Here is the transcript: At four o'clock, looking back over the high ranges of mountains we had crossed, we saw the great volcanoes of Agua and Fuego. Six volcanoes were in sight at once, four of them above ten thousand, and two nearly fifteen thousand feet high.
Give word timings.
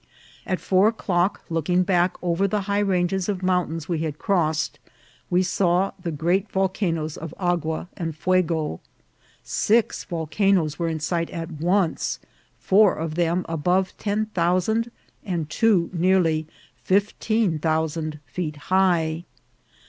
At 0.47 0.59
four 0.59 0.87
o'clock, 0.87 1.45
looking 1.47 1.83
back 1.83 2.15
over 2.23 2.47
the 2.47 2.61
high 2.61 2.79
ranges 2.79 3.29
of 3.29 3.43
mountains 3.43 3.87
we 3.87 3.99
had 3.99 4.17
crossed, 4.17 4.79
we 5.29 5.43
saw 5.43 5.91
the 6.01 6.09
great 6.09 6.49
volcanoes 6.51 7.17
of 7.17 7.35
Agua 7.37 7.87
and 7.95 8.15
Fuego. 8.15 8.79
Six 9.43 10.03
volcanoes 10.05 10.79
were 10.79 10.87
in 10.89 10.99
sight 10.99 11.29
at 11.29 11.51
once, 11.51 12.17
four 12.59 12.95
of 12.95 13.13
them 13.13 13.45
above 13.47 13.95
ten 13.99 14.25
thousand, 14.33 14.89
and 15.23 15.47
two 15.51 15.91
nearly 15.93 16.47
fifteen 16.83 17.59
thousand 17.59 18.19
feet 18.25 18.55
high. 18.73 19.25